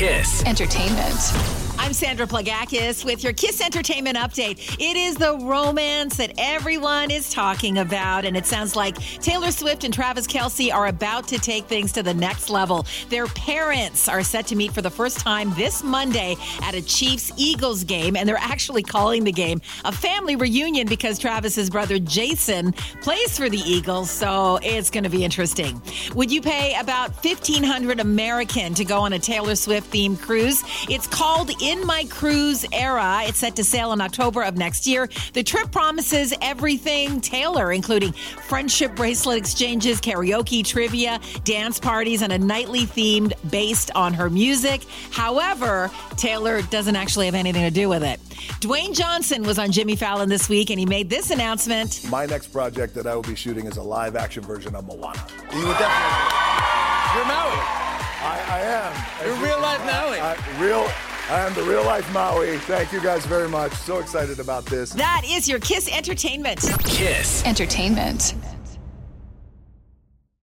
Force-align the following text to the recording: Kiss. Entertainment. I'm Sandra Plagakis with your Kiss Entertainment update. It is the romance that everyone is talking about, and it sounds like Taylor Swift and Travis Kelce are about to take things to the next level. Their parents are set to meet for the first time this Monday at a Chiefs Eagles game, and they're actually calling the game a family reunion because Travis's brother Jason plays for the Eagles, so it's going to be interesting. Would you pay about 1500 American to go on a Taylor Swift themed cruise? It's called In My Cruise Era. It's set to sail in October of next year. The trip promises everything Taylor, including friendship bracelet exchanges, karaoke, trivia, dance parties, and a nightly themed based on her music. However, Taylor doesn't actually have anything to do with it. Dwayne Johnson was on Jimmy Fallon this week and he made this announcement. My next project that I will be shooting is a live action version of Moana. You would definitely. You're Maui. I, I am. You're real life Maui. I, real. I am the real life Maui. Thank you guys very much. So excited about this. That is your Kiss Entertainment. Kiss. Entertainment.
Kiss. 0.00 0.42
Entertainment. 0.46 1.60
I'm 1.78 1.94
Sandra 1.94 2.26
Plagakis 2.26 3.06
with 3.06 3.24
your 3.24 3.32
Kiss 3.32 3.60
Entertainment 3.60 4.16
update. 4.16 4.76
It 4.78 4.96
is 4.96 5.16
the 5.16 5.38
romance 5.38 6.18
that 6.18 6.34
everyone 6.36 7.10
is 7.10 7.32
talking 7.32 7.78
about, 7.78 8.26
and 8.26 8.36
it 8.36 8.44
sounds 8.44 8.76
like 8.76 8.96
Taylor 9.20 9.50
Swift 9.50 9.84
and 9.84 9.92
Travis 9.92 10.26
Kelce 10.26 10.72
are 10.72 10.88
about 10.88 11.26
to 11.28 11.38
take 11.38 11.64
things 11.64 11.90
to 11.92 12.02
the 12.02 12.12
next 12.12 12.50
level. 12.50 12.86
Their 13.08 13.26
parents 13.28 14.08
are 14.08 14.22
set 14.22 14.46
to 14.48 14.56
meet 14.56 14.72
for 14.72 14.82
the 14.82 14.90
first 14.90 15.20
time 15.20 15.54
this 15.54 15.82
Monday 15.82 16.36
at 16.62 16.74
a 16.74 16.82
Chiefs 16.82 17.32
Eagles 17.36 17.82
game, 17.84 18.14
and 18.14 18.28
they're 18.28 18.36
actually 18.36 18.82
calling 18.82 19.24
the 19.24 19.32
game 19.32 19.60
a 19.86 19.90
family 19.90 20.36
reunion 20.36 20.86
because 20.86 21.18
Travis's 21.18 21.70
brother 21.70 21.98
Jason 21.98 22.72
plays 23.00 23.38
for 23.38 23.48
the 23.48 23.58
Eagles, 23.58 24.10
so 24.10 24.58
it's 24.62 24.90
going 24.90 25.04
to 25.04 25.10
be 25.10 25.24
interesting. 25.24 25.80
Would 26.14 26.30
you 26.30 26.42
pay 26.42 26.76
about 26.78 27.12
1500 27.24 28.00
American 28.00 28.74
to 28.74 28.84
go 28.84 29.00
on 29.00 29.14
a 29.14 29.18
Taylor 29.18 29.56
Swift 29.56 29.89
themed 29.90 30.20
cruise? 30.20 30.62
It's 30.88 31.06
called 31.06 31.50
In 31.60 31.86
My 31.86 32.04
Cruise 32.08 32.64
Era. 32.72 33.22
It's 33.24 33.38
set 33.38 33.56
to 33.56 33.64
sail 33.64 33.92
in 33.92 34.00
October 34.00 34.42
of 34.42 34.56
next 34.56 34.86
year. 34.86 35.08
The 35.32 35.42
trip 35.42 35.70
promises 35.72 36.32
everything 36.40 37.20
Taylor, 37.20 37.72
including 37.72 38.12
friendship 38.12 38.94
bracelet 38.94 39.38
exchanges, 39.38 40.00
karaoke, 40.00 40.64
trivia, 40.64 41.20
dance 41.44 41.78
parties, 41.78 42.22
and 42.22 42.32
a 42.32 42.38
nightly 42.38 42.86
themed 42.86 43.32
based 43.50 43.90
on 43.94 44.14
her 44.14 44.30
music. 44.30 44.84
However, 45.10 45.90
Taylor 46.16 46.62
doesn't 46.62 46.96
actually 46.96 47.26
have 47.26 47.34
anything 47.34 47.62
to 47.62 47.70
do 47.70 47.88
with 47.88 48.02
it. 48.02 48.20
Dwayne 48.60 48.96
Johnson 48.96 49.42
was 49.42 49.58
on 49.58 49.72
Jimmy 49.72 49.96
Fallon 49.96 50.28
this 50.28 50.48
week 50.48 50.70
and 50.70 50.78
he 50.78 50.86
made 50.86 51.10
this 51.10 51.30
announcement. 51.30 52.06
My 52.10 52.26
next 52.26 52.48
project 52.48 52.94
that 52.94 53.06
I 53.06 53.14
will 53.14 53.22
be 53.22 53.34
shooting 53.34 53.66
is 53.66 53.76
a 53.76 53.82
live 53.82 54.16
action 54.16 54.42
version 54.42 54.74
of 54.74 54.86
Moana. 54.86 55.24
You 55.52 55.66
would 55.66 55.78
definitely. 55.78 56.50
You're 57.16 57.24
Maui. 57.26 57.90
I, 58.22 58.36
I 58.48 58.60
am. 58.60 59.26
You're 59.26 59.46
real 59.46 59.59
life 59.78 59.86
Maui. 59.86 60.18
I, 60.18 60.34
real. 60.60 60.86
I 61.30 61.46
am 61.46 61.54
the 61.54 61.62
real 61.62 61.84
life 61.84 62.10
Maui. 62.12 62.58
Thank 62.58 62.92
you 62.92 63.00
guys 63.00 63.24
very 63.24 63.48
much. 63.48 63.72
So 63.72 63.98
excited 63.98 64.40
about 64.40 64.66
this. 64.66 64.90
That 64.90 65.22
is 65.24 65.48
your 65.48 65.60
Kiss 65.60 65.88
Entertainment. 65.88 66.60
Kiss. 66.84 67.44
Entertainment. 67.44 68.34